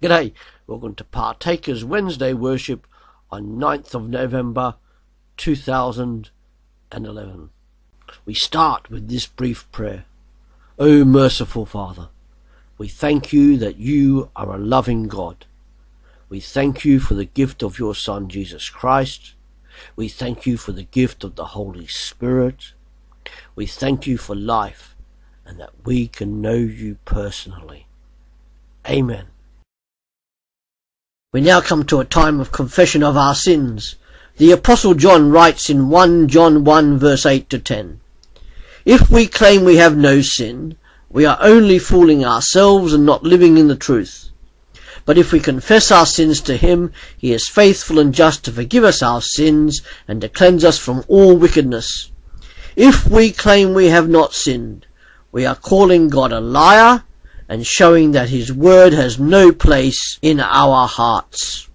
[0.00, 0.32] G'day,
[0.68, 2.86] welcome to Partakers Wednesday worship
[3.32, 4.76] on 9th of November
[5.36, 7.50] 2011.
[8.24, 10.04] We start with this brief prayer.
[10.78, 12.10] O merciful Father,
[12.78, 15.46] we thank you that you are a loving God.
[16.28, 19.34] We thank you for the gift of your Son Jesus Christ.
[19.96, 22.72] We thank you for the gift of the Holy Spirit.
[23.56, 24.94] We thank you for life
[25.44, 27.88] and that we can know you personally.
[28.88, 29.26] Amen.
[31.30, 33.96] We now come to a time of confession of our sins.
[34.38, 38.00] The Apostle John writes in 1 John 1 verse 8 to 10,
[38.86, 40.78] If we claim we have no sin,
[41.10, 44.30] we are only fooling ourselves and not living in the truth.
[45.04, 48.84] But if we confess our sins to him, he is faithful and just to forgive
[48.84, 52.10] us our sins and to cleanse us from all wickedness.
[52.74, 54.86] If we claim we have not sinned,
[55.30, 57.04] we are calling God a liar
[57.48, 61.68] and showing that his word has no place in our hearts.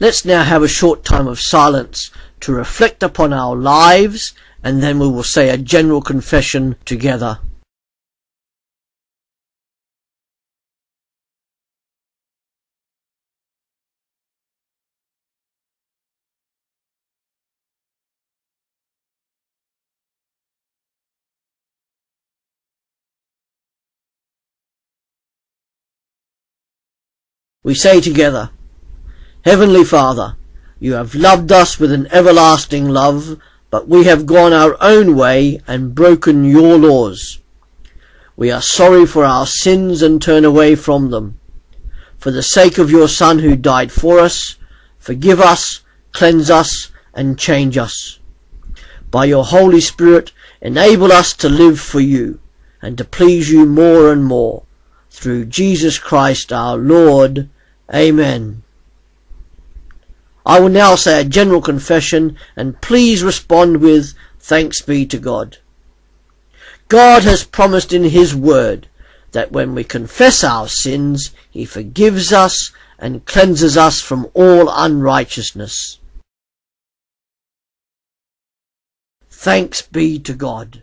[0.00, 4.98] Let's now have a short time of silence to reflect upon our lives and then
[4.98, 7.40] we will say a general confession together.
[27.68, 28.48] We say together,
[29.44, 30.38] Heavenly Father,
[30.80, 33.38] you have loved us with an everlasting love,
[33.68, 37.40] but we have gone our own way and broken your laws.
[38.38, 41.38] We are sorry for our sins and turn away from them.
[42.16, 44.56] For the sake of your Son who died for us,
[44.98, 48.18] forgive us, cleanse us, and change us.
[49.10, 52.40] By your Holy Spirit, enable us to live for you
[52.80, 54.62] and to please you more and more
[55.10, 57.50] through Jesus Christ our Lord.
[57.94, 58.62] Amen.
[60.44, 65.58] I will now say a general confession and please respond with thanks be to God.
[66.88, 68.88] God has promised in his word
[69.32, 75.98] that when we confess our sins, he forgives us and cleanses us from all unrighteousness.
[79.30, 80.82] Thanks be to God.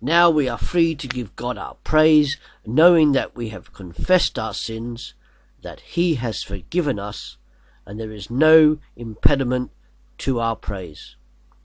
[0.00, 4.54] Now we are free to give God our praise, knowing that we have confessed our
[4.54, 5.14] sins,
[5.62, 7.36] that He has forgiven us,
[7.84, 9.72] and there is no impediment
[10.18, 11.16] to our praise.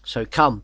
[0.04, 0.64] So come,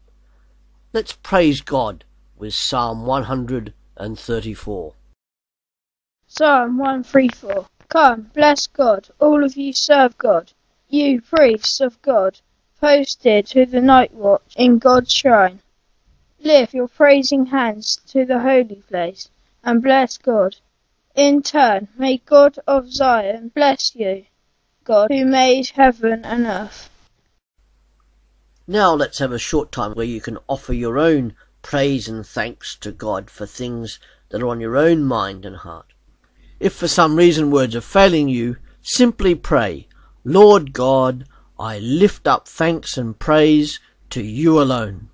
[0.94, 2.06] let's praise God
[2.38, 4.94] with Psalm 134.
[6.28, 7.68] Psalm 134.
[7.88, 10.53] Come, bless God, all of you serve God.
[10.88, 12.40] You priests of God,
[12.81, 15.62] posted to the night watch in God's shrine.
[16.41, 19.29] Lift your praising hands to the holy place
[19.63, 20.55] and bless God.
[21.16, 24.25] In turn, may God of Zion bless you,
[24.83, 26.89] God who made heaven and earth.
[28.67, 32.75] Now let's have a short time where you can offer your own praise and thanks
[32.78, 33.99] to God for things
[34.29, 35.94] that are on your own mind and heart.
[36.59, 39.88] If for some reason words are failing you, simply pray,
[40.23, 41.25] Lord God,
[41.59, 43.79] I lift up thanks and praise
[44.11, 45.09] to you alone.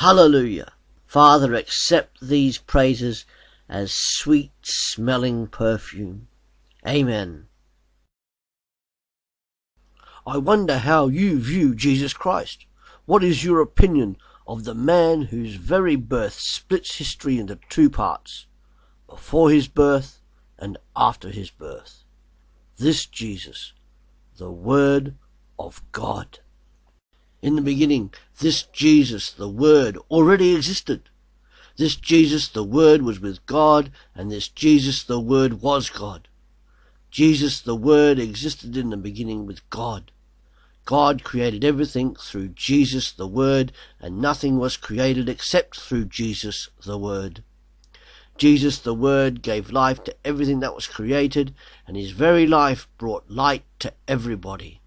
[0.00, 0.72] Hallelujah.
[1.04, 3.26] Father, accept these praises
[3.68, 6.28] as sweet smelling perfume.
[6.88, 7.48] Amen.
[10.26, 12.64] I wonder how you view Jesus Christ.
[13.04, 14.16] What is your opinion
[14.46, 18.46] of the man whose very birth splits history into two parts,
[19.06, 20.22] before his birth
[20.58, 22.04] and after his birth?
[22.78, 23.74] This Jesus,
[24.38, 25.16] the Word
[25.58, 26.38] of God.
[27.42, 31.08] In the beginning, this Jesus, the Word, already existed.
[31.76, 36.28] This Jesus, the Word, was with God, and this Jesus, the Word, was God.
[37.10, 40.12] Jesus, the Word, existed in the beginning with God.
[40.84, 46.98] God created everything through Jesus, the Word, and nothing was created except through Jesus, the
[46.98, 47.42] Word.
[48.36, 51.54] Jesus, the Word, gave life to everything that was created,
[51.86, 54.80] and his very life brought light to everybody.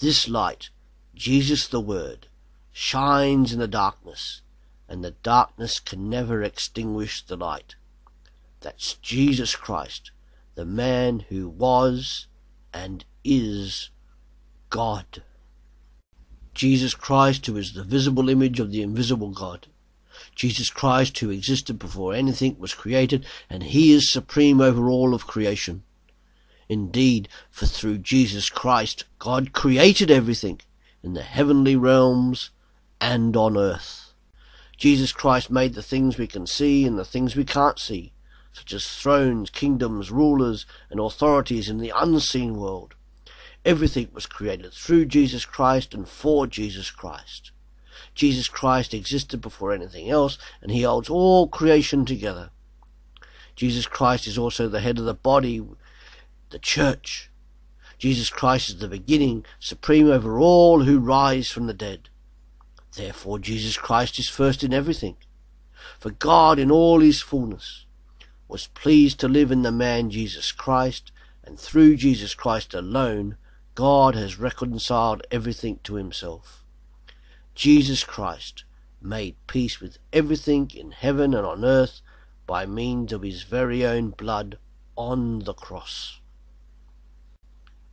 [0.00, 0.70] This light,
[1.16, 2.28] Jesus the Word,
[2.72, 4.42] shines in the darkness,
[4.86, 7.74] and the darkness can never extinguish the light.
[8.60, 10.10] That's Jesus Christ,
[10.56, 12.26] the man who was
[12.72, 13.88] and is
[14.68, 15.22] God.
[16.52, 19.68] Jesus Christ, who is the visible image of the invisible God.
[20.34, 25.26] Jesus Christ, who existed before anything was created, and he is supreme over all of
[25.26, 25.82] creation.
[26.68, 30.60] Indeed, for through Jesus Christ, God created everything
[31.06, 32.50] in the heavenly realms
[33.00, 34.12] and on earth.
[34.76, 38.12] Jesus Christ made the things we can see and the things we can't see,
[38.52, 42.96] such as thrones, kingdoms, rulers, and authorities in the unseen world.
[43.64, 47.52] Everything was created through Jesus Christ and for Jesus Christ.
[48.16, 52.50] Jesus Christ existed before anything else, and he holds all creation together.
[53.54, 55.64] Jesus Christ is also the head of the body,
[56.50, 57.30] the church.
[57.98, 62.08] Jesus Christ is the beginning, supreme over all who rise from the dead.
[62.94, 65.16] Therefore, Jesus Christ is first in everything.
[65.98, 67.86] For God, in all his fullness,
[68.48, 71.10] was pleased to live in the man Jesus Christ,
[71.44, 73.36] and through Jesus Christ alone,
[73.74, 76.64] God has reconciled everything to himself.
[77.54, 78.64] Jesus Christ
[79.00, 82.00] made peace with everything in heaven and on earth
[82.46, 84.58] by means of his very own blood
[84.96, 86.20] on the cross.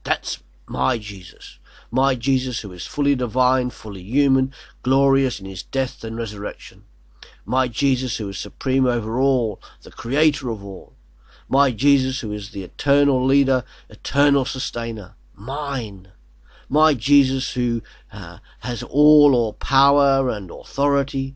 [0.03, 1.59] That's my Jesus.
[1.91, 6.85] My Jesus who is fully divine, fully human, glorious in his death and resurrection.
[7.45, 10.93] My Jesus who is supreme over all, the creator of all.
[11.47, 16.11] My Jesus who is the eternal leader, eternal sustainer mine.
[16.69, 21.35] My Jesus who uh, has all or power and authority.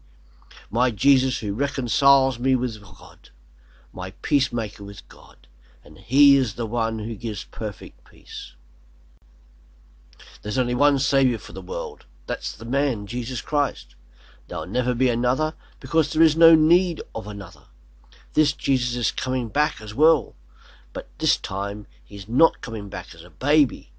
[0.69, 3.29] My Jesus who reconciles me with God.
[3.93, 5.47] My peacemaker with God.
[5.83, 8.55] And he is the one who gives perfect peace.
[10.41, 12.05] There's only one Saviour for the world.
[12.25, 13.95] That's the man, Jesus Christ.
[14.47, 17.63] There'll never be another, because there is no need of another.
[18.33, 20.35] This Jesus is coming back as well.
[20.93, 23.91] But this time he's not coming back as a baby,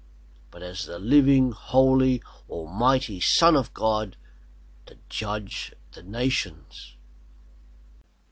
[0.51, 4.15] but as the living, holy, almighty Son of God
[4.85, 6.95] to judge the nations.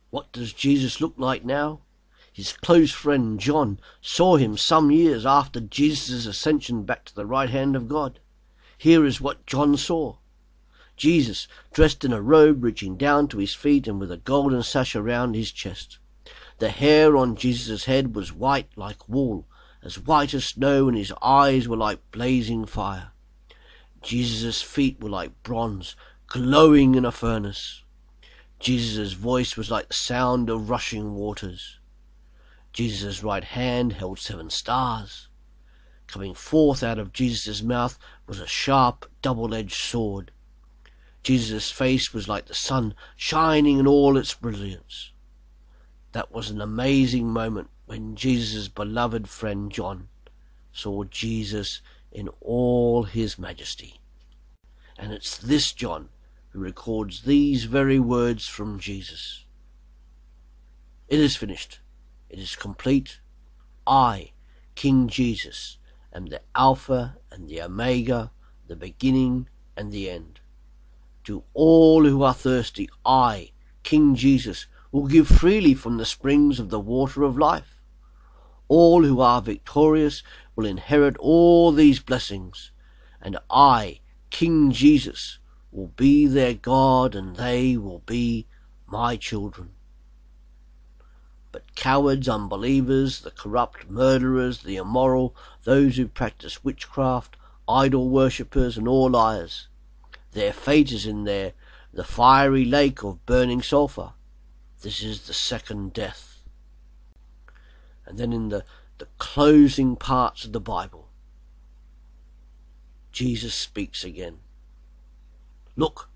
[0.09, 1.81] What does Jesus look like now?
[2.37, 7.49] His close friend John saw him some years after Jesus' ascension back to the right
[7.49, 8.19] hand of God.
[8.77, 10.17] Here is what John saw.
[10.95, 14.95] Jesus, dressed in a robe reaching down to his feet and with a golden sash
[14.95, 15.97] around his chest.
[16.59, 19.47] The hair on Jesus' head was white like wool,
[19.81, 23.13] as white as snow, and his eyes were like blazing fire.
[24.03, 25.95] Jesus' feet were like bronze,
[26.27, 27.81] glowing in a furnace.
[28.59, 31.79] Jesus' voice was like the sound of rushing waters.
[32.77, 35.29] Jesus' right hand held seven stars.
[36.05, 37.97] Coming forth out of Jesus' mouth
[38.27, 40.29] was a sharp, double-edged sword.
[41.23, 45.11] Jesus' face was like the sun, shining in all its brilliance.
[46.11, 50.09] That was an amazing moment when Jesus' beloved friend John
[50.71, 51.81] saw Jesus
[52.11, 54.01] in all his majesty.
[54.99, 56.09] And it's this John
[56.49, 59.45] who records these very words from Jesus.
[61.07, 61.79] It is finished.
[62.29, 63.19] It is complete.
[63.85, 64.31] I,
[64.75, 65.77] King Jesus,
[66.13, 68.31] am the Alpha and the Omega,
[68.67, 70.39] the beginning and the end.
[71.23, 73.51] To all who are thirsty, I,
[73.83, 77.81] King Jesus, will give freely from the springs of the water of life.
[78.67, 80.23] All who are victorious
[80.55, 82.71] will inherit all these blessings,
[83.21, 85.39] and I, King Jesus,
[85.71, 88.47] will be their God, and they will be
[88.85, 89.71] my children.
[91.57, 97.35] But cowards, unbelievers, the corrupt, murderers, the immoral, those who practice witchcraft,
[97.67, 99.67] idol worshippers, and all liars,
[100.33, 101.53] their fate is in there
[101.91, 104.11] the fiery lake of burning sulphur,
[104.83, 106.43] this is the second death.
[108.05, 108.63] And then in the,
[108.99, 111.09] the closing parts of the Bible,
[113.11, 114.41] Jesus speaks again.
[115.75, 116.07] Look,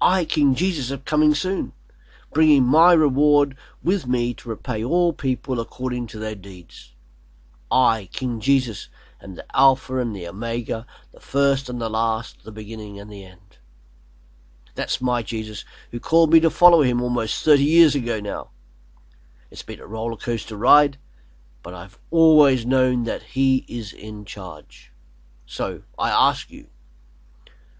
[0.00, 1.72] I, King Jesus, am coming soon,
[2.36, 6.94] bringing my reward with me to repay all people according to their deeds.
[7.70, 8.90] I, King Jesus,
[9.22, 13.24] am the Alpha and the Omega, the first and the last, the beginning and the
[13.24, 13.56] end.
[14.74, 18.50] That's my Jesus, who called me to follow him almost 30 years ago now.
[19.50, 20.98] It's been a roller coaster ride,
[21.62, 24.92] but I've always known that he is in charge.
[25.46, 26.66] So I ask you,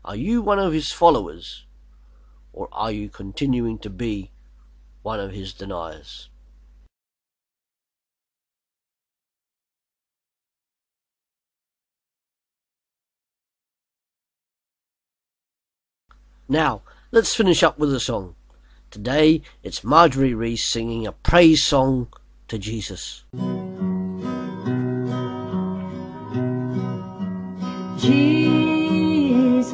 [0.02, 1.66] are you one of his followers,
[2.54, 4.30] or are you continuing to be
[5.06, 6.28] one of his deniers.
[16.48, 16.82] Now,
[17.12, 18.34] let's finish up with a song.
[18.90, 22.08] Today, it's Marjorie Reese singing a praise song
[22.48, 23.22] to Jesus.
[27.96, 29.72] Jesus.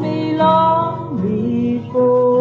[0.00, 2.38] me long before.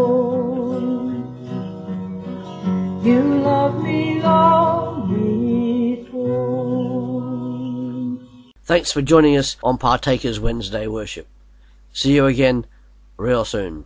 [3.04, 6.38] You loved me long before.
[8.64, 11.28] Thanks for joining us on Partakers Wednesday Worship.
[11.94, 12.66] See you again
[13.18, 13.86] real soon.